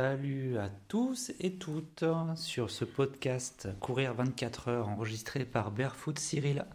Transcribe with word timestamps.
Salut 0.00 0.58
à 0.58 0.68
tous 0.86 1.32
et 1.40 1.54
toutes 1.54 2.04
sur 2.36 2.70
ce 2.70 2.84
podcast 2.84 3.68
Courir 3.80 4.14
24 4.14 4.68
heures 4.68 4.88
enregistré 4.88 5.44
par 5.44 5.72
Barefoot 5.72 6.16
Cyril, 6.16 6.66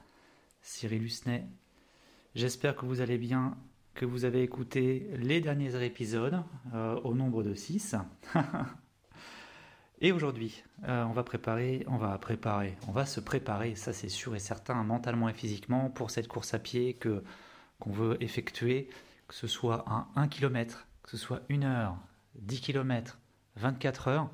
Cyril 0.61 1.03
Husnet. 1.03 1.45
J'espère 2.35 2.75
que 2.75 2.85
vous 2.85 2.99
allez 2.99 3.17
bien, 3.17 3.55
que 3.93 4.05
vous 4.05 4.25
avez 4.25 4.43
écouté 4.43 5.09
les 5.15 5.39
derniers 5.39 5.85
épisodes 5.85 6.43
euh, 6.73 6.99
au 7.05 7.13
nombre 7.13 7.43
de 7.43 7.53
6. 7.53 7.95
et 10.01 10.11
aujourd'hui, 10.11 10.61
euh, 10.89 11.05
on 11.05 11.13
va 11.13 11.23
préparer, 11.23 11.85
on 11.87 11.95
va 11.95 12.17
préparer, 12.17 12.75
on 12.89 12.91
va 12.91 13.05
se 13.05 13.21
préparer, 13.21 13.75
ça 13.75 13.93
c'est 13.93 14.09
sûr 14.09 14.35
et 14.35 14.39
certain, 14.39 14.83
mentalement 14.83 15.29
et 15.29 15.33
physiquement 15.33 15.89
pour 15.89 16.11
cette 16.11 16.27
course 16.27 16.53
à 16.53 16.59
pied 16.59 16.95
que 16.95 17.23
qu'on 17.79 17.91
veut 17.91 18.21
effectuer, 18.21 18.89
que 19.29 19.33
ce 19.33 19.47
soit 19.47 19.85
un 19.89 20.07
1 20.17 20.27
km, 20.27 20.89
que 21.03 21.11
ce 21.11 21.17
soit 21.17 21.39
une 21.47 21.63
heure, 21.63 21.95
10 22.35 22.61
km, 22.61 23.19
24 23.55 24.07
heures, 24.07 24.29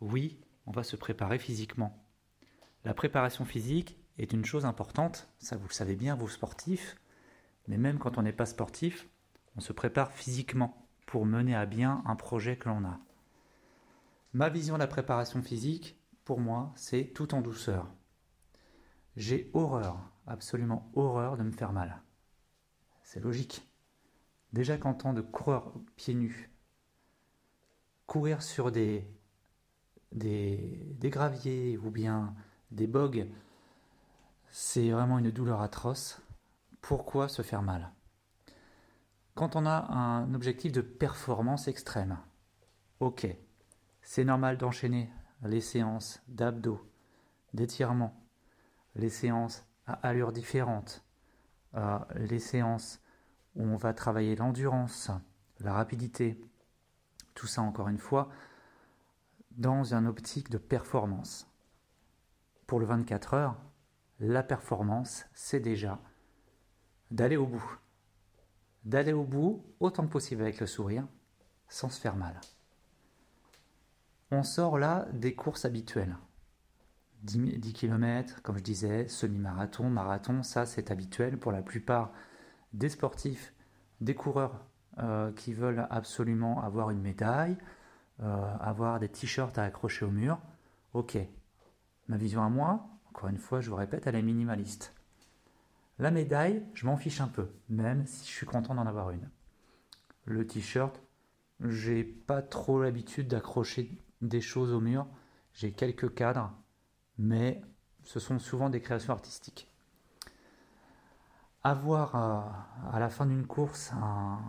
oui, 0.00 0.40
on 0.66 0.70
va 0.70 0.82
se 0.82 0.96
préparer 0.96 1.38
physiquement. 1.38 2.04
La 2.84 2.94
préparation 2.94 3.44
physique 3.44 3.98
est 4.18 4.32
une 4.32 4.44
chose 4.44 4.64
importante, 4.64 5.28
ça 5.38 5.56
vous 5.56 5.68
le 5.68 5.72
savez 5.72 5.96
bien, 5.96 6.14
vous 6.14 6.28
sportifs, 6.28 6.96
mais 7.68 7.78
même 7.78 7.98
quand 7.98 8.18
on 8.18 8.22
n'est 8.22 8.32
pas 8.32 8.46
sportif, 8.46 9.08
on 9.56 9.60
se 9.60 9.72
prépare 9.72 10.12
physiquement 10.12 10.88
pour 11.06 11.26
mener 11.26 11.54
à 11.54 11.66
bien 11.66 12.02
un 12.06 12.16
projet 12.16 12.56
que 12.56 12.68
l'on 12.68 12.84
a. 12.84 13.00
Ma 14.32 14.48
vision 14.48 14.74
de 14.74 14.80
la 14.80 14.86
préparation 14.86 15.42
physique, 15.42 15.98
pour 16.24 16.38
moi, 16.38 16.72
c'est 16.76 17.12
tout 17.12 17.34
en 17.34 17.40
douceur. 17.40 17.92
J'ai 19.16 19.50
horreur, 19.54 19.98
absolument 20.26 20.90
horreur 20.94 21.36
de 21.36 21.42
me 21.42 21.50
faire 21.50 21.72
mal. 21.72 22.00
C'est 23.02 23.20
logique. 23.20 23.68
Déjà 24.52 24.78
qu'en 24.78 24.94
temps 24.94 25.12
de 25.12 25.20
coureur 25.20 25.74
pieds 25.96 26.14
nus, 26.14 26.50
courir 28.10 28.42
sur 28.42 28.72
des, 28.72 29.06
graviers 30.98 31.78
ou 31.78 31.92
bien 31.92 32.34
des 32.72 32.88
bogues, 32.88 33.28
c'est 34.48 34.90
vraiment 34.90 35.20
une 35.20 35.30
douleur 35.30 35.60
atroce. 35.60 36.20
Pourquoi 36.80 37.28
se 37.28 37.42
faire 37.42 37.62
mal? 37.62 37.92
Quand 39.36 39.54
on 39.54 39.64
a 39.64 39.92
un 39.92 40.34
objectif 40.34 40.72
de 40.72 40.80
performance 40.80 41.68
extrême, 41.68 42.18
ok, 42.98 43.28
c'est 44.02 44.24
normal 44.24 44.58
d'enchaîner 44.58 45.08
les 45.44 45.60
séances 45.60 46.20
d'abdos, 46.26 46.84
d'étirement, 47.54 48.20
les 48.96 49.08
séances 49.08 49.64
à 49.86 49.92
allure 50.08 50.32
différente, 50.32 51.04
euh, 51.76 52.00
les 52.16 52.40
séances 52.40 53.00
où 53.54 53.62
on 53.62 53.76
va 53.76 53.94
travailler 53.94 54.34
l'endurance, 54.34 55.12
la 55.60 55.74
rapidité, 55.74 56.40
tout 57.34 57.46
ça, 57.46 57.62
encore 57.62 57.88
une 57.88 57.98
fois, 57.98 58.30
dans 59.52 59.94
un 59.94 60.06
optique 60.06 60.50
de 60.50 60.58
performance. 60.58 61.46
Pour 62.66 62.80
le 62.80 62.86
24 62.86 63.34
heures, 63.34 63.56
la 64.20 64.42
performance, 64.42 65.26
c'est 65.34 65.60
déjà 65.60 65.98
d'aller 67.10 67.36
au 67.36 67.46
bout. 67.46 67.78
D'aller 68.84 69.12
au 69.12 69.24
bout 69.24 69.64
autant 69.80 70.06
que 70.06 70.12
possible 70.12 70.42
avec 70.42 70.60
le 70.60 70.66
sourire, 70.66 71.06
sans 71.68 71.88
se 71.88 72.00
faire 72.00 72.16
mal. 72.16 72.40
On 74.30 74.42
sort 74.42 74.78
là 74.78 75.06
des 75.12 75.34
courses 75.34 75.64
habituelles. 75.64 76.16
10, 77.22 77.72
km, 77.74 78.40
comme 78.42 78.56
je 78.56 78.62
disais, 78.62 79.08
semi-marathon, 79.08 79.90
marathon, 79.90 80.42
ça 80.42 80.64
c'est 80.64 80.90
habituel 80.90 81.38
pour 81.38 81.52
la 81.52 81.62
plupart 81.62 82.12
des 82.72 82.88
sportifs, 82.88 83.52
des 84.00 84.14
coureurs 84.14 84.64
euh, 85.02 85.32
qui 85.32 85.54
veulent 85.54 85.86
absolument 85.88 86.62
avoir 86.62 86.90
une 86.90 87.00
médaille, 87.00 87.56
euh, 88.22 88.56
avoir 88.60 89.00
des 89.00 89.08
t-shirts 89.08 89.56
à 89.56 89.64
accrocher 89.64 90.04
au 90.04 90.10
mur. 90.10 90.38
Ok, 90.92 91.16
ma 92.08 92.16
vision 92.18 92.42
à 92.42 92.50
moi, 92.50 92.86
encore 93.08 93.28
une 93.30 93.38
fois, 93.38 93.60
je 93.60 93.70
vous 93.70 93.76
répète, 93.76 94.06
elle 94.06 94.16
est 94.16 94.22
minimaliste. 94.22 94.94
La 95.98 96.10
médaille, 96.10 96.62
je 96.74 96.86
m'en 96.86 96.96
fiche 96.96 97.20
un 97.20 97.28
peu, 97.28 97.48
même 97.68 98.04
si 98.06 98.26
je 98.26 98.32
suis 98.32 98.46
content 98.46 98.74
d'en 98.74 98.86
avoir 98.86 99.10
une. 99.10 99.30
Le 100.26 100.46
t-shirt, 100.46 101.00
j'ai 101.60 102.04
pas 102.04 102.42
trop 102.42 102.82
l'habitude 102.82 103.28
d'accrocher 103.28 103.90
des 104.20 104.40
choses 104.40 104.72
au 104.72 104.80
mur. 104.80 105.06
J'ai 105.54 105.72
quelques 105.72 106.14
cadres, 106.14 106.52
mais 107.18 107.62
ce 108.02 108.20
sont 108.20 108.38
souvent 108.38 108.68
des 108.68 108.82
créations 108.82 109.12
artistiques. 109.12 109.66
Avoir 111.62 112.16
euh, 112.16 112.40
à 112.92 112.98
la 112.98 113.08
fin 113.08 113.24
d'une 113.24 113.46
course 113.46 113.92
un, 113.92 114.40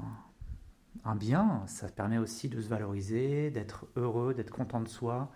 un 1.04 1.16
bien, 1.16 1.64
ça 1.68 1.88
permet 1.88 2.18
aussi 2.18 2.50
de 2.50 2.62
se 2.62 2.68
valoriser, 2.68 3.50
d'être 3.52 3.88
heureux, 3.96 4.34
d'être 4.34 4.52
content 4.52 4.82
de 4.82 4.88
soi. 4.88 5.32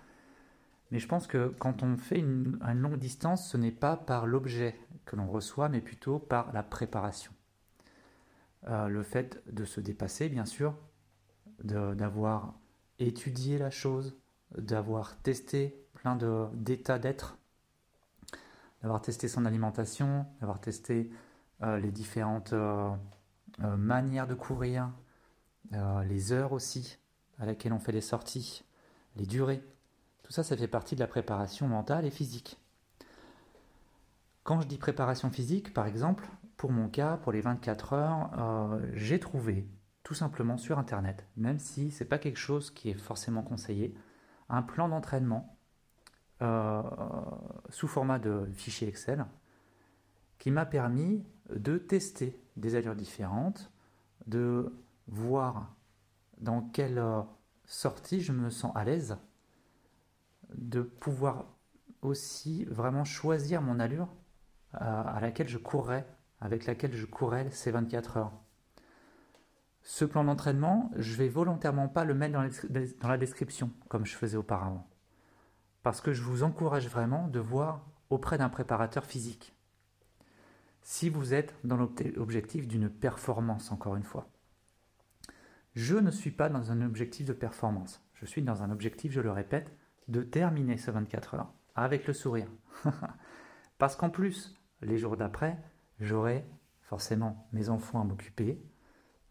Mais 0.91 0.99
je 0.99 1.07
pense 1.07 1.27
que 1.27 1.53
quand 1.59 1.83
on 1.83 1.97
fait 1.97 2.19
une, 2.19 2.59
longue 2.75 2.97
distance, 2.97 3.49
ce 3.49 3.57
n'est 3.57 3.71
pas 3.71 3.97
par 3.97 4.27
l'objet 4.27 4.75
que 5.05 5.15
l'on 5.15 5.27
reçoit, 5.27 5.69
mais 5.69 5.81
plutôt 5.81 6.19
par 6.19 6.53
la 6.53 6.63
préparation. 6.63 7.31
Euh, 8.67 8.87
le 8.87 9.03
fait 9.03 9.41
de 9.51 9.65
se 9.65 9.79
dépasser, 9.79 10.29
bien 10.29 10.45
sûr, 10.45 10.75
d'avoir 11.63 12.53
étudié 12.99 13.57
la 13.57 13.69
chose, 13.69 14.15
d'avoir 14.57 15.17
testé 15.21 15.85
plein 15.93 16.17
d'états 16.53 16.99
d'être, 16.99 17.37
d'avoir 18.81 19.01
testé 19.01 19.27
son 19.27 19.45
alimentation, 19.45 20.25
d'avoir 20.39 20.59
testé 20.59 21.09
euh, 21.63 21.79
les 21.79 21.91
différentes 21.91 22.53
euh, 22.53 22.91
manières 23.59 24.27
de 24.27 24.35
courir, 24.35 24.91
euh, 25.73 26.03
les 26.03 26.31
heures 26.31 26.53
aussi 26.53 26.97
à 27.39 27.45
laquelle 27.45 27.73
on 27.73 27.79
fait 27.79 27.91
les 27.91 28.01
sorties, 28.01 28.63
les 29.15 29.25
durées. 29.25 29.63
Tout 30.23 30.31
ça, 30.31 30.43
ça 30.43 30.55
fait 30.57 30.67
partie 30.67 30.95
de 30.95 30.99
la 30.99 31.07
préparation 31.07 31.67
mentale 31.67 32.05
et 32.05 32.11
physique. 32.11 32.57
Quand 34.43 34.61
je 34.61 34.67
dis 34.67 34.77
préparation 34.77 35.29
physique, 35.29 35.73
par 35.73 35.87
exemple, 35.87 36.27
pour 36.57 36.71
mon 36.71 36.87
cas, 36.87 37.17
pour 37.17 37.31
les 37.31 37.41
24 37.41 37.93
heures, 37.93 38.31
euh, 38.37 38.89
j'ai 38.93 39.19
trouvé 39.19 39.67
tout 40.03 40.13
simplement 40.13 40.57
sur 40.57 40.77
Internet, 40.77 41.25
même 41.35 41.57
si 41.57 41.91
ce 41.91 42.03
n'est 42.03 42.07
pas 42.07 42.19
quelque 42.19 42.37
chose 42.37 42.69
qui 42.71 42.89
est 42.89 42.99
forcément 42.99 43.41
conseillé, 43.41 43.95
un 44.49 44.61
plan 44.61 44.87
d'entraînement 44.87 45.57
euh, 46.41 46.83
sous 47.69 47.87
format 47.87 48.19
de 48.19 48.47
fichier 48.53 48.87
Excel 48.87 49.25
qui 50.37 50.51
m'a 50.51 50.65
permis 50.65 51.23
de 51.49 51.77
tester 51.77 52.39
des 52.57 52.75
allures 52.75 52.95
différentes, 52.95 53.71
de 54.27 54.73
voir 55.07 55.75
dans 56.37 56.61
quelle 56.61 56.97
euh, 56.97 57.21
sortie 57.65 58.21
je 58.21 58.31
me 58.31 58.49
sens 58.49 58.71
à 58.75 58.83
l'aise, 58.83 59.17
de 60.53 60.81
pouvoir 60.81 61.45
aussi 62.01 62.65
vraiment 62.65 63.03
choisir 63.03 63.61
mon 63.61 63.79
allure 63.79 64.13
euh, 64.75 64.79
à 64.79 65.19
laquelle 65.19 65.47
je 65.47 65.57
courrais, 65.57 66.05
avec 66.39 66.65
laquelle 66.65 66.93
je 66.93 67.05
courais 67.05 67.49
ces 67.51 67.71
24 67.71 68.17
heures. 68.17 68.33
Ce 69.81 70.03
plan 70.03 70.23
d'entraînement, 70.23 70.91
je 70.95 71.15
vais 71.15 71.29
volontairement 71.29 71.87
pas 71.87 72.05
le 72.05 72.15
mettre 72.15 72.39
dans 72.99 73.07
la 73.07 73.17
description 73.17 73.71
comme 73.87 74.05
je 74.05 74.15
faisais 74.15 74.37
auparavant. 74.37 74.89
Parce 75.83 76.01
que 76.01 76.11
je 76.11 76.23
vous 76.23 76.41
encourage 76.41 76.89
vraiment 76.89 77.27
de 77.27 77.39
voir 77.39 77.85
auprès 78.09 78.37
d'un 78.37 78.49
préparateur 78.49 79.05
physique. 79.05 79.55
Si 80.81 81.09
vous 81.09 81.33
êtes 81.33 81.53
dans 81.63 81.77
l'objectif 81.77 82.67
d'une 82.67 82.89
performance, 82.89 83.71
encore 83.71 83.95
une 83.95 84.03
fois. 84.03 84.27
Je 85.75 85.97
ne 85.97 86.09
suis 86.09 86.31
pas 86.31 86.49
dans 86.49 86.71
un 86.71 86.81
objectif 86.81 87.25
de 87.25 87.33
performance. 87.33 88.01
Je 88.13 88.25
suis 88.25 88.41
dans 88.41 88.63
un 88.63 88.71
objectif, 88.71 89.11
je 89.11 89.19
le 89.19 89.31
répète, 89.31 89.75
de 90.07 90.23
terminer 90.23 90.77
ce 90.77 90.89
24 90.89 91.35
heures 91.35 91.53
avec 91.75 92.07
le 92.07 92.13
sourire. 92.13 92.49
Parce 93.77 93.97
qu'en 93.97 94.09
plus, 94.09 94.57
les 94.81 94.97
jours 94.97 95.17
d'après, 95.17 95.57
j'aurai 95.99 96.45
forcément 96.81 97.47
mes 97.51 97.69
enfants 97.69 98.01
à 98.01 98.05
m'occuper. 98.05 98.63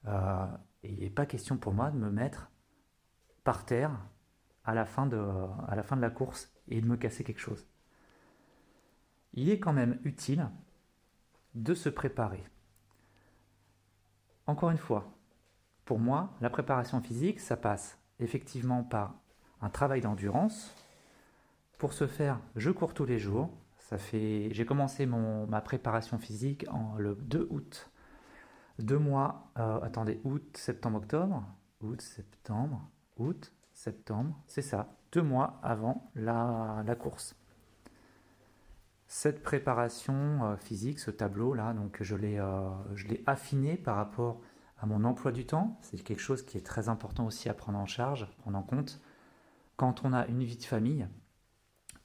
Euh, 0.06 0.46
et 0.82 0.93
il 0.93 1.00
n'est 1.00 1.11
pas 1.11 1.25
question 1.25 1.56
pour 1.56 1.73
moi 1.73 1.91
de 1.91 1.96
me 1.96 2.11
mettre 2.11 2.50
par 3.43 3.64
terre 3.64 3.99
à 4.64 4.75
la, 4.75 4.85
fin 4.85 5.06
de, 5.06 5.17
à 5.67 5.75
la 5.75 5.82
fin 5.82 5.96
de 5.96 6.02
la 6.02 6.11
course 6.11 6.52
et 6.69 6.81
de 6.81 6.87
me 6.87 6.96
casser 6.96 7.25
quelque 7.25 7.41
chose. 7.41 7.67
Il 9.32 9.49
est 9.49 9.58
quand 9.58 9.73
même 9.73 9.99
utile 10.05 10.50
de 11.55 11.73
se 11.73 11.88
préparer. 11.88 12.44
Encore 14.46 14.70
une 14.70 14.79
fois, 14.79 15.13
pour 15.84 15.98
moi, 15.98 16.31
la 16.40 16.50
préparation 16.50 17.00
physique, 17.00 17.40
ça 17.40 17.56
passe 17.56 17.98
effectivement 18.20 18.82
par 18.82 19.14
un 19.60 19.69
travail 19.69 20.00
d'endurance. 20.00 20.75
Pour 21.78 21.92
ce 21.92 22.06
faire, 22.06 22.40
je 22.56 22.70
cours 22.70 22.94
tous 22.94 23.04
les 23.04 23.19
jours. 23.19 23.50
Ça 23.78 23.98
fait, 23.98 24.48
j'ai 24.52 24.64
commencé 24.64 25.04
mon, 25.04 25.46
ma 25.46 25.60
préparation 25.60 26.19
physique 26.19 26.64
en, 26.70 26.96
le 26.96 27.14
2 27.16 27.48
août. 27.50 27.90
Deux 28.78 28.98
mois, 28.98 29.50
euh, 29.58 29.81
attendez, 29.82 30.20
août, 30.25 30.56
septembre, 30.56 30.98
octobre. 30.98 31.44
Août, 31.82 32.00
septembre, 32.00 32.88
août, 33.19 33.52
septembre, 33.75 34.34
c'est 34.46 34.62
ça, 34.62 34.96
deux 35.12 35.22
mois 35.22 35.60
avant 35.62 36.10
la, 36.14 36.82
la 36.86 36.94
course. 36.94 37.36
Cette 39.06 39.42
préparation 39.42 40.44
euh, 40.44 40.56
physique, 40.56 40.98
ce 40.98 41.10
tableau-là, 41.10 41.75
donc 41.75 41.98
je 42.00 42.16
l'ai, 42.16 42.38
euh, 42.38 42.70
je 42.94 43.06
l'ai 43.06 43.22
affiné 43.26 43.76
par 43.76 43.96
rapport 43.96 44.40
à 44.79 44.87
mon 44.87 45.05
emploi 45.05 45.32
du 45.32 45.47
temps. 45.47 45.79
C'est 45.82 45.99
quelque 46.03 46.21
chose 46.21 46.44
qui 46.44 46.59
est 46.59 46.67
très 46.67 46.88
important 46.88 47.26
aussi 47.26 47.49
à 47.49 47.55
prendre 47.55 47.79
en 47.79 47.87
charge, 47.87 48.29
prendre 48.38 48.59
en 48.59 48.62
compte. 48.62 49.00
quand 49.76 50.05
on 50.05 50.12
a 50.12 50.26
une 50.26 50.44
vie 50.44 50.56
de 50.56 50.65
famille, 50.65 51.09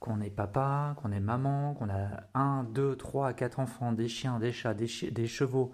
qu'on 0.00 0.20
est 0.20 0.30
papa, 0.30 0.96
qu'on 0.96 1.12
est 1.12 1.20
maman, 1.20 1.74
qu'on 1.74 1.90
a 1.90 2.24
un, 2.34 2.64
deux, 2.64 2.96
trois, 2.96 3.32
quatre 3.34 3.60
enfants, 3.60 3.92
des 3.92 4.08
chiens, 4.08 4.38
des 4.40 4.50
chats, 4.50 4.74
des, 4.74 5.26
chevaux, 5.26 5.72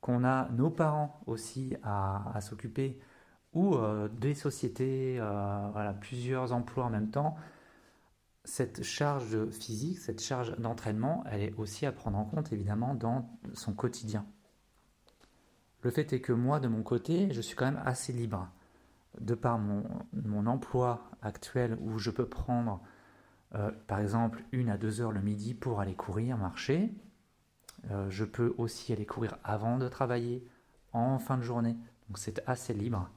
qu'on 0.00 0.24
a 0.24 0.48
nos 0.50 0.70
parents 0.70 1.20
aussi 1.26 1.76
à, 1.84 2.40
s'occuper, 2.40 2.98
ou 3.52 3.74
euh, 3.74 4.08
des 4.08 4.34
sociétés, 4.34 5.18
euh, 5.20 5.68
voilà, 5.72 5.92
plusieurs 5.92 6.52
emplois 6.52 6.86
en 6.86 6.90
même 6.90 7.10
temps, 7.10 7.36
cette 8.44 8.82
charge 8.82 9.50
physique, 9.50 9.98
cette 9.98 10.22
charge 10.22 10.56
d'entraînement, 10.58 11.22
elle 11.30 11.42
est 11.42 11.54
aussi 11.58 11.84
à 11.84 11.92
prendre 11.92 12.18
en 12.18 12.24
compte 12.24 12.52
évidemment 12.52 12.94
dans 12.94 13.28
son 13.52 13.74
quotidien. 13.74 14.24
Le 15.82 15.90
fait 15.90 16.12
est 16.12 16.20
que 16.20 16.32
moi, 16.32 16.60
de 16.60 16.68
mon 16.68 16.82
côté, 16.82 17.32
je 17.32 17.40
suis 17.40 17.56
quand 17.56 17.64
même 17.64 17.82
assez 17.84 18.12
libre. 18.12 18.48
De 19.20 19.34
par 19.34 19.58
mon, 19.58 20.46
emploi 20.46 21.10
actuel 21.22 21.76
où 21.80 21.98
je 21.98 22.10
peux 22.10 22.26
prendre 22.26 22.80
euh, 23.54 23.72
par 23.88 23.98
exemple 23.98 24.44
une 24.52 24.70
à 24.70 24.78
deux 24.78 25.00
heures 25.00 25.10
le 25.10 25.20
midi 25.20 25.54
pour 25.54 25.80
aller 25.80 25.94
courir, 25.94 26.36
marcher. 26.36 26.94
Euh, 27.90 28.08
je 28.08 28.24
peux 28.24 28.54
aussi 28.58 28.92
aller 28.92 29.06
courir 29.06 29.38
avant 29.42 29.78
de 29.78 29.88
travailler, 29.88 30.46
en 30.92 31.18
fin 31.18 31.36
de 31.36 31.42
journée. 31.42 31.76
Donc 32.08 32.18
c'est 32.18 32.42
assez 32.46 32.72
libre. 32.72 33.10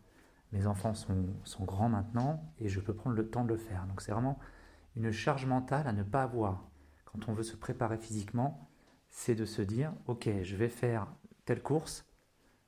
Mes 0.51 0.67
enfants 0.67 0.93
sont, 0.93 1.27
sont, 1.43 1.63
grands 1.63 1.89
maintenant 1.89 2.43
et 2.59 2.69
je 2.69 2.79
peux 2.79 2.93
prendre 2.93 3.15
le 3.15 3.29
temps 3.29 3.43
de 3.43 3.49
le 3.49 3.57
faire. 3.57 3.85
Donc 3.87 4.01
c'est 4.01 4.11
vraiment 4.11 4.39
une 4.95 5.11
charge 5.11 5.45
mentale 5.45 5.87
à 5.87 5.93
ne 5.93 6.03
pas 6.03 6.23
avoir. 6.23 6.63
Quand 7.05 7.27
on 7.27 7.33
veut 7.33 7.43
se 7.43 7.55
préparer 7.55 7.97
physiquement, 7.97 8.67
c'est 9.09 9.35
de 9.35 9.45
se 9.45 9.61
dire, 9.61 9.93
ok, 10.07 10.29
je 10.41 10.55
vais 10.55 10.69
faire 10.69 11.07
telle 11.45 11.61
course, 11.61 12.05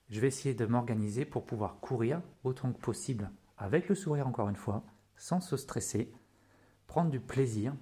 je 0.09 0.19
vais 0.19 0.27
essayer 0.27 0.53
de 0.53 0.65
m'organiser 0.65 1.25
pour 1.25 1.45
pouvoir 1.45 1.79
courir 1.79 2.21
autant 2.43 2.71
que 2.71 2.79
possible, 2.79 3.31
avec 3.57 3.89
le 3.89 3.95
sourire 3.95 4.27
encore 4.27 4.49
une 4.49 4.55
fois, 4.55 4.83
sans 5.17 5.41
se 5.41 5.57
stresser, 5.57 6.13
prendre 6.87 7.09
du 7.09 7.19
plaisir, 7.19 7.73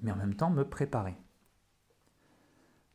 mais 0.00 0.12
en 0.12 0.16
même 0.16 0.34
temps 0.34 0.50
me 0.50 0.68
préparer. 0.68 1.16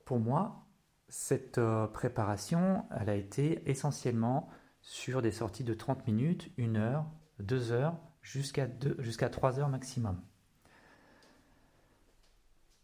Pour 0.06 0.20
moi, 0.20 0.66
cette 1.08 1.58
euh, 1.58 1.88
préparation, 1.88 2.86
elle 2.92 3.10
a 3.10 3.16
été 3.16 3.70
essentiellement 3.70 4.50
sur 4.82 5.22
des 5.22 5.32
sorties 5.32 5.64
de 5.64 5.74
30 5.74 6.08
minutes, 6.08 6.52
1 6.58 6.76
heure, 6.76 7.06
2 7.40 7.72
heures, 7.72 7.98
jusqu'à 8.22 8.68
jusqu'à 9.00 9.30
3 9.30 9.60
heures 9.60 9.70
maximum. 9.70 10.22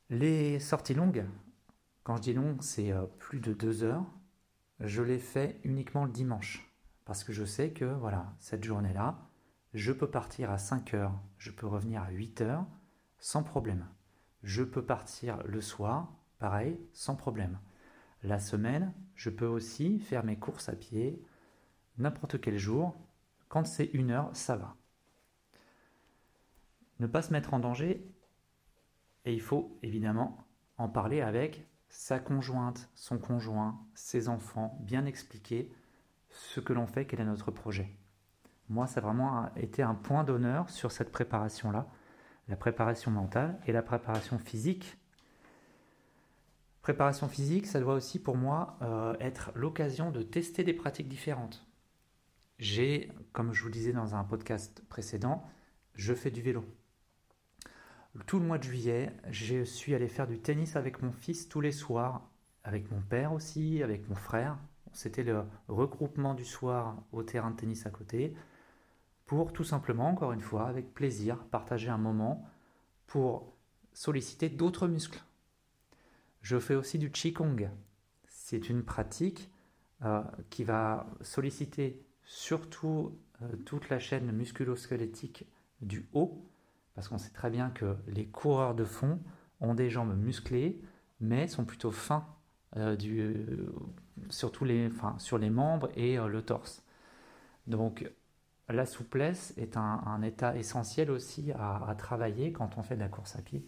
Les 0.10 0.60
sorties 0.60 0.94
longues, 0.94 1.26
quand 2.04 2.18
je 2.18 2.22
dis 2.22 2.34
longues, 2.34 2.62
c'est 2.62 2.92
euh, 2.92 3.06
plus 3.20 3.40
de 3.40 3.54
2 3.54 3.84
heures, 3.84 4.06
je 4.80 5.02
les 5.02 5.20
fais 5.20 5.60
uniquement 5.64 6.06
le 6.06 6.12
dimanche. 6.12 6.70
Parce 7.06 7.24
que 7.24 7.34
je 7.34 7.46
sais 7.46 7.72
que 7.72 7.86
voilà, 7.86 8.34
cette 8.40 8.64
journée-là, 8.64 9.20
je 9.74 9.92
peux 9.92 10.10
partir 10.10 10.52
à 10.52 10.58
5 10.58 10.94
heures, 10.94 11.20
je 11.38 11.52
peux 11.52 11.68
revenir 11.68 12.04
à 12.04 12.12
8 12.12 12.42
heures, 12.42 12.66
sans 13.18 13.44
problème. 13.44 13.88
Je 14.44 14.64
peux 14.64 14.86
partir 14.86 15.42
le 15.46 15.62
soir, 15.62 16.14
pareil, 16.38 16.80
sans 16.94 17.16
problème. 17.16 17.60
La 18.24 18.40
semaine, 18.40 18.94
je 19.16 19.30
peux 19.30 19.46
aussi 19.46 20.00
faire 20.00 20.24
mes 20.24 20.38
courses 20.38 20.70
à 20.70 20.76
pied, 20.76 21.24
n'importe 21.98 22.40
quel 22.40 22.58
jour. 22.58 22.96
Quand 23.48 23.66
c'est 23.66 23.90
une 23.94 24.12
heure, 24.12 24.30
ça 24.34 24.56
va. 24.56 24.76
Ne 27.00 27.08
pas 27.08 27.22
se 27.22 27.34
mettre 27.34 27.54
en 27.54 27.60
danger, 27.60 28.06
et 29.26 29.34
il 29.34 29.42
faut 29.42 29.78
évidemment 29.84 30.46
en 30.78 30.90
parler 30.90 31.22
avec 31.22 31.68
sa 31.90 32.20
conjointe, 32.20 32.90
son 32.94 33.18
conjoint, 33.18 33.80
ses 33.96 34.30
enfants, 34.30 34.78
bien 34.82 35.06
expliquer 35.06 35.72
ce 36.30 36.60
que 36.60 36.74
l'on 36.74 36.88
fait, 36.88 37.06
quel 37.06 37.20
est 37.20 37.26
notre 37.26 37.52
projet. 37.52 37.96
Moi, 38.70 38.86
ça 38.86 39.00
a 39.00 39.04
vraiment 39.04 39.54
été 39.56 39.82
un 39.82 39.96
point 39.96 40.24
d'honneur 40.24 40.70
sur 40.70 40.92
cette 40.92 41.12
préparation-là, 41.12 41.88
la 42.48 42.56
préparation 42.56 43.12
mentale 43.12 43.60
et 43.66 43.72
la 43.72 43.82
préparation 43.82 44.38
physique. 44.38 44.98
Préparation 46.84 47.28
physique, 47.28 47.66
ça 47.66 47.80
doit 47.80 47.96
aussi 47.96 48.20
pour 48.20 48.38
moi 48.38 48.78
euh, 48.82 49.16
être 49.20 49.52
l'occasion 49.56 50.12
de 50.12 50.22
tester 50.22 50.64
des 50.64 50.74
pratiques 50.74 51.10
différentes. 51.10 51.68
J'ai, 52.60 53.12
comme 53.34 53.54
je 53.54 53.64
vous 53.64 53.70
disais 53.70 53.94
dans 53.94 54.16
un 54.16 54.24
podcast 54.24 54.84
précédent, 54.90 55.44
je 55.94 56.14
fais 56.14 56.32
du 56.32 56.42
vélo. 56.42 56.64
Tout 58.26 58.40
le 58.40 58.46
mois 58.46 58.58
de 58.58 58.64
juillet, 58.64 59.12
je 59.30 59.64
suis 59.64 59.94
allé 59.94 60.08
faire 60.08 60.28
du 60.28 60.40
tennis 60.40 60.76
avec 60.76 61.02
mon 61.02 61.12
fils 61.12 61.48
tous 61.48 61.62
les 61.62 61.72
soirs, 61.72 62.30
avec 62.64 62.92
mon 62.92 63.02
père 63.02 63.34
aussi, 63.34 63.84
avec 63.84 64.10
mon 64.10 64.16
frère. 64.16 64.58
C'était 64.92 65.24
le 65.24 65.44
regroupement 65.68 66.34
du 66.34 66.46
soir 66.46 67.04
au 67.12 67.22
terrain 67.24 67.52
de 67.52 67.56
tennis 67.56 67.86
à 67.86 67.92
côté 67.92 68.34
pour 69.30 69.54
tout 69.54 69.64
simplement, 69.64 70.08
encore 70.08 70.32
une 70.32 70.42
fois, 70.42 70.68
avec 70.68 70.92
plaisir, 70.96 71.38
partager 71.52 71.90
un 71.90 72.00
moment 72.00 72.50
pour 73.06 73.56
solliciter 73.94 74.50
d'autres 74.50 74.88
muscles. 74.88 75.24
Je 76.42 76.58
fais 76.58 76.74
aussi 76.74 76.98
du 76.98 77.12
Qigong. 77.12 77.70
C'est 78.28 78.72
une 78.72 78.84
pratique 78.84 79.52
euh, 80.04 80.24
qui 80.50 80.64
va 80.64 81.06
solliciter 81.22 82.04
surtout 82.24 83.20
euh, 83.44 83.56
toute 83.66 83.90
la 83.90 84.00
chaîne 84.00 84.32
musculo-squelettique 84.32 85.46
du 85.82 86.10
haut, 86.14 86.44
parce 87.00 87.08
qu'on 87.08 87.18
sait 87.18 87.32
très 87.32 87.50
bien 87.50 87.70
que 87.70 87.96
les 88.08 88.26
coureurs 88.26 88.76
de 88.76 88.84
fond 88.84 89.22
ont 89.62 89.74
des 89.74 89.90
jambes 89.90 90.18
musclées, 90.18 90.82
mais 91.22 91.48
sont 91.48 91.64
plutôt 91.64 91.92
fins 91.92 92.28
euh, 92.76 92.98
du, 92.98 93.38
sur, 94.28 94.52
les, 94.66 95.50
membres 95.50 95.90
et 95.96 96.18
le 96.18 96.42
torse. 96.42 96.84
Donc 97.68 98.12
la 98.68 98.86
souplesse 98.86 99.54
est 99.56 99.78
un, 99.78 100.22
état 100.24 100.58
essentiel 100.58 101.10
aussi 101.10 101.54
à, 101.54 101.96
travailler 101.98 102.52
quand 102.52 102.78
on 102.78 102.84
fait 102.84 102.96
de 102.96 103.00
la 103.00 103.08
course 103.08 103.38
à 103.38 103.42
pied. 103.42 103.66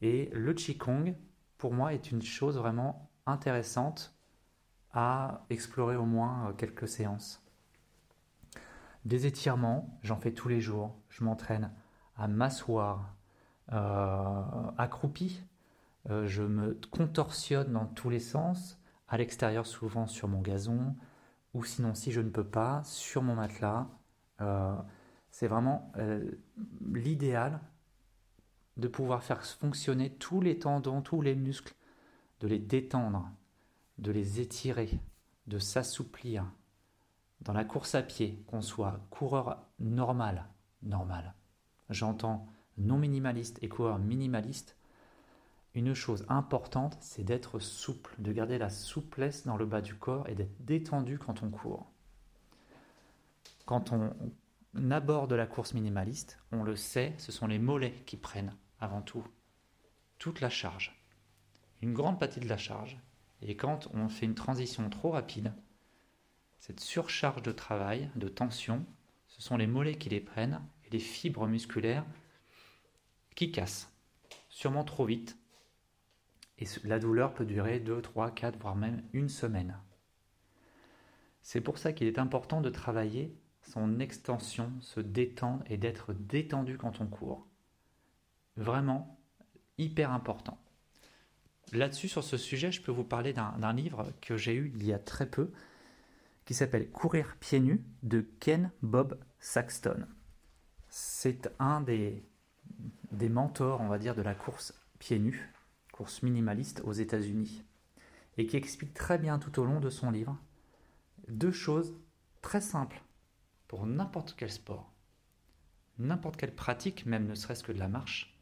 Et 0.00 0.30
le 0.32 0.54
Qigong, 0.54 1.16
pour 1.58 1.74
moi, 1.74 1.92
est 1.92 2.12
une 2.12 2.22
chose 2.22 2.56
vraiment 2.56 3.10
intéressante 3.26 4.16
à 4.94 5.44
explorer 5.50 5.96
au 5.96 6.06
moins 6.06 6.48
euh, 6.48 6.52
quelques 6.54 6.88
séances. 6.88 7.44
Des 9.04 9.26
étirements, 9.26 9.98
j'en 10.02 10.16
fais 10.16 10.32
tous 10.32 10.48
les 10.48 10.62
jours. 10.62 10.96
Je 11.10 11.24
m'entraîne 11.24 11.70
à 12.18 12.28
m'asseoir 12.28 13.14
euh, 13.72 14.42
accroupi. 14.76 15.40
Euh, 16.10 16.26
je 16.26 16.42
me 16.42 16.78
contorsionne 16.90 17.72
dans 17.72 17.86
tous 17.86 18.10
les 18.10 18.20
sens, 18.20 18.78
à 19.08 19.16
l'extérieur 19.16 19.66
souvent 19.66 20.06
sur 20.06 20.28
mon 20.28 20.40
gazon, 20.40 20.96
ou 21.54 21.64
sinon 21.64 21.94
si 21.94 22.12
je 22.12 22.20
ne 22.20 22.30
peux 22.30 22.46
pas, 22.46 22.82
sur 22.84 23.22
mon 23.22 23.34
matelas, 23.34 23.86
euh, 24.40 24.74
c'est 25.30 25.46
vraiment 25.46 25.92
l'idéal 26.80 27.60
de 28.76 28.88
pouvoir 28.88 29.22
faire 29.22 29.44
fonctionner 29.44 30.10
tous 30.10 30.40
les 30.40 30.58
tendons, 30.58 31.02
tous 31.02 31.20
les 31.20 31.34
muscles, 31.34 31.74
de 32.40 32.48
les 32.48 32.58
détendre, 32.58 33.28
de 33.98 34.10
les 34.10 34.40
étirer, 34.40 34.98
de 35.46 35.58
s'assouplir. 35.58 36.46
Dans 37.42 37.52
la 37.52 37.64
course 37.64 37.94
à 37.94 38.02
pied, 38.02 38.42
qu'on 38.46 38.62
soit 38.62 39.00
coureur 39.10 39.58
normal, 39.78 40.46
normal, 40.82 41.34
j'entends 41.90 42.46
non 42.76 42.98
minimaliste 42.98 43.58
et 43.62 43.68
coureur 43.68 43.98
minimaliste, 43.98 44.76
une 45.74 45.94
chose 45.94 46.24
importante, 46.28 46.96
c'est 47.00 47.24
d'être 47.24 47.58
souple, 47.58 48.14
de 48.18 48.32
garder 48.32 48.58
la 48.58 48.70
souplesse 48.70 49.44
dans 49.44 49.56
le 49.56 49.66
bas 49.66 49.80
du 49.80 49.94
corps 49.94 50.28
et 50.28 50.34
d'être 50.34 50.64
détendu 50.64 51.18
quand 51.18 51.42
on 51.42 51.50
court 51.50 51.90
quand 53.68 53.92
on 53.92 54.14
aborde 54.90 55.34
la 55.34 55.46
course 55.46 55.74
minimaliste, 55.74 56.38
on 56.52 56.62
le 56.62 56.74
sait, 56.74 57.12
ce 57.18 57.32
sont 57.32 57.46
les 57.46 57.58
mollets 57.58 58.02
qui 58.06 58.16
prennent 58.16 58.56
avant 58.80 59.02
tout 59.02 59.22
toute 60.18 60.40
la 60.40 60.48
charge, 60.48 60.98
une 61.82 61.92
grande 61.92 62.18
partie 62.18 62.40
de 62.40 62.48
la 62.48 62.56
charge. 62.56 62.98
Et 63.42 63.56
quand 63.56 63.90
on 63.92 64.08
fait 64.08 64.24
une 64.24 64.34
transition 64.34 64.88
trop 64.88 65.10
rapide, 65.10 65.52
cette 66.60 66.80
surcharge 66.80 67.42
de 67.42 67.52
travail, 67.52 68.10
de 68.16 68.28
tension, 68.28 68.86
ce 69.26 69.42
sont 69.42 69.58
les 69.58 69.66
mollets 69.66 69.98
qui 69.98 70.08
les 70.08 70.20
prennent 70.20 70.62
les 70.92 70.98
fibres 70.98 71.46
musculaires 71.46 72.04
qui 73.34 73.52
cassent, 73.52 73.90
sûrement 74.48 74.84
trop 74.84 75.04
vite. 75.04 75.38
Et 76.58 76.66
la 76.84 76.98
douleur 76.98 77.34
peut 77.34 77.44
durer 77.44 77.78
2, 77.78 78.02
3, 78.02 78.32
4, 78.32 78.58
voire 78.58 78.76
même 78.76 79.02
une 79.12 79.28
semaine. 79.28 79.78
C'est 81.42 81.60
pour 81.60 81.78
ça 81.78 81.92
qu'il 81.92 82.06
est 82.06 82.18
important 82.18 82.60
de 82.60 82.70
travailler 82.70 83.34
son 83.62 84.00
extension, 84.00 84.72
se 84.80 85.00
détendre 85.00 85.62
et 85.66 85.76
d'être 85.76 86.14
détendu 86.14 86.78
quand 86.78 87.00
on 87.00 87.06
court. 87.06 87.46
Vraiment 88.56 89.18
hyper 89.76 90.10
important. 90.10 90.58
Là-dessus, 91.72 92.08
sur 92.08 92.24
ce 92.24 92.36
sujet, 92.36 92.72
je 92.72 92.80
peux 92.80 92.92
vous 92.92 93.04
parler 93.04 93.32
d'un 93.32 93.72
livre 93.72 94.10
que 94.20 94.36
j'ai 94.36 94.54
eu 94.54 94.72
il 94.74 94.84
y 94.84 94.92
a 94.92 94.98
très 94.98 95.26
peu, 95.26 95.52
qui 96.44 96.54
s'appelle 96.54 96.90
Courir 96.90 97.36
pieds 97.40 97.60
nus 97.60 97.84
de 98.02 98.22
Ken 98.40 98.70
Bob 98.82 99.18
Saxton. 99.38 100.06
C'est 100.88 101.50
un 101.58 101.80
des, 101.80 102.22
des 103.12 103.28
mentors, 103.28 103.80
on 103.80 103.88
va 103.88 103.98
dire, 103.98 104.14
de 104.14 104.22
la 104.22 104.34
course 104.34 104.74
pieds 104.98 105.18
nus, 105.18 105.52
course 105.92 106.22
minimaliste 106.22 106.80
aux 106.84 106.92
États-Unis, 106.92 107.64
et 108.36 108.46
qui 108.46 108.56
explique 108.56 108.94
très 108.94 109.18
bien 109.18 109.38
tout 109.38 109.60
au 109.60 109.64
long 109.64 109.80
de 109.80 109.90
son 109.90 110.10
livre 110.10 110.38
deux 111.28 111.52
choses 111.52 111.94
très 112.40 112.60
simples 112.60 113.02
pour 113.66 113.86
n'importe 113.86 114.34
quel 114.36 114.50
sport. 114.50 114.90
n'importe 115.98 116.36
quelle 116.36 116.54
pratique, 116.54 117.06
même 117.06 117.26
ne 117.26 117.34
serait-ce 117.34 117.64
que 117.64 117.72
de 117.72 117.78
la 117.78 117.88
marche, 117.88 118.38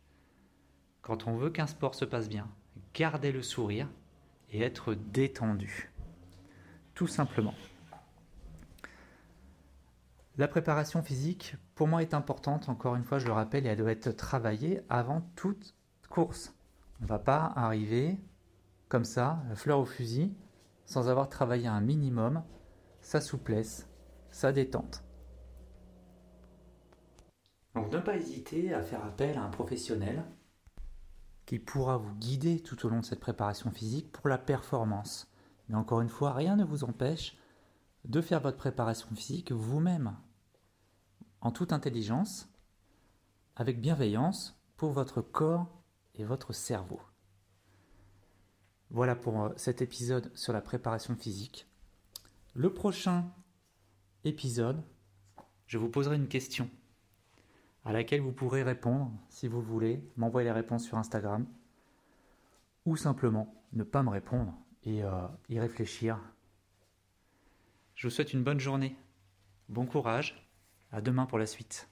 quand 1.00 1.26
on 1.26 1.36
veut 1.36 1.50
qu'un 1.50 1.66
sport 1.66 1.94
se 1.94 2.04
passe 2.04 2.28
bien, 2.28 2.48
garder 2.94 3.32
le 3.32 3.42
sourire 3.42 3.88
et 4.50 4.60
être 4.60 4.94
détendu. 4.94 5.90
Tout 6.94 7.06
simplement. 7.06 7.54
La 10.36 10.48
préparation 10.48 11.02
physique, 11.02 11.56
pour 11.76 11.86
moi, 11.86 12.02
est 12.02 12.14
importante. 12.14 12.68
Encore 12.68 12.96
une 12.96 13.04
fois, 13.04 13.18
je 13.20 13.26
le 13.26 13.32
rappelle, 13.32 13.66
et 13.66 13.68
elle 13.68 13.78
doit 13.78 13.92
être 13.92 14.10
travaillée 14.10 14.80
avant 14.88 15.20
toute 15.36 15.76
course. 16.10 16.54
On 17.00 17.04
ne 17.04 17.08
va 17.08 17.18
pas 17.18 17.52
arriver 17.54 18.18
comme 18.88 19.04
ça, 19.04 19.42
fleur 19.54 19.78
au 19.78 19.84
fusil, 19.84 20.34
sans 20.86 21.08
avoir 21.08 21.28
travaillé 21.28 21.68
un 21.68 21.80
minimum 21.80 22.42
sa 23.02 23.20
souplesse, 23.20 23.88
sa 24.30 24.52
détente. 24.52 25.04
Donc 27.74 27.92
ne 27.92 27.98
pas 27.98 28.16
hésiter 28.16 28.72
à 28.72 28.82
faire 28.82 29.04
appel 29.04 29.36
à 29.36 29.42
un 29.42 29.50
professionnel 29.50 30.24
qui 31.44 31.58
pourra 31.58 31.98
vous 31.98 32.14
guider 32.14 32.60
tout 32.60 32.86
au 32.86 32.88
long 32.88 33.00
de 33.00 33.04
cette 33.04 33.20
préparation 33.20 33.70
physique 33.70 34.10
pour 34.10 34.28
la 34.28 34.38
performance. 34.38 35.30
Mais 35.68 35.76
encore 35.76 36.00
une 36.00 36.08
fois, 36.08 36.32
rien 36.32 36.56
ne 36.56 36.64
vous 36.64 36.84
empêche 36.84 37.36
de 38.04 38.20
faire 38.20 38.40
votre 38.40 38.56
préparation 38.56 39.08
physique 39.14 39.52
vous-même, 39.52 40.16
en 41.46 41.52
toute 41.52 41.72
intelligence, 41.72 42.48
avec 43.54 43.80
bienveillance 43.80 44.60
pour 44.76 44.90
votre 44.90 45.22
corps 45.22 45.68
et 46.16 46.24
votre 46.24 46.52
cerveau. 46.52 47.00
Voilà 48.90 49.14
pour 49.14 49.40
euh, 49.40 49.50
cet 49.54 49.80
épisode 49.80 50.36
sur 50.36 50.52
la 50.52 50.60
préparation 50.60 51.14
physique. 51.14 51.68
Le 52.54 52.74
prochain 52.74 53.30
épisode, 54.24 54.82
je 55.68 55.78
vous 55.78 55.88
poserai 55.88 56.16
une 56.16 56.26
question 56.26 56.68
à 57.84 57.92
laquelle 57.92 58.22
vous 58.22 58.32
pourrez 58.32 58.64
répondre 58.64 59.12
si 59.28 59.46
vous 59.46 59.62
voulez, 59.62 60.02
m'envoyer 60.16 60.48
les 60.48 60.52
réponses 60.52 60.84
sur 60.84 60.98
Instagram 60.98 61.46
ou 62.86 62.96
simplement 62.96 63.54
ne 63.72 63.84
pas 63.84 64.02
me 64.02 64.10
répondre 64.10 64.52
et 64.82 65.04
euh, 65.04 65.28
y 65.48 65.60
réfléchir. 65.60 66.18
Je 67.94 68.08
vous 68.08 68.12
souhaite 68.12 68.32
une 68.32 68.42
bonne 68.42 68.58
journée, 68.58 68.96
bon 69.68 69.86
courage, 69.86 70.45
à 70.96 71.02
demain 71.02 71.26
pour 71.26 71.38
la 71.38 71.44
suite. 71.44 71.90